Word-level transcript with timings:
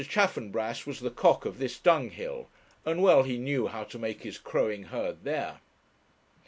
Chaffanbrass 0.03 0.87
was 0.87 0.99
the 0.99 1.11
cock 1.11 1.45
of 1.45 1.59
this 1.59 1.77
dunghill, 1.77 2.49
and 2.87 3.03
well 3.03 3.21
he 3.21 3.37
knew 3.37 3.67
how 3.67 3.83
to 3.83 3.99
make 3.99 4.23
his 4.23 4.39
crowing 4.39 4.85
heard 4.85 5.23
there. 5.23 5.59